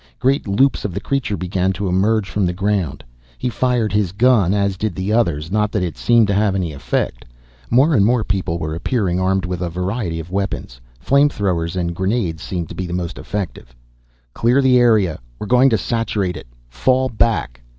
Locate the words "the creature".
0.95-1.37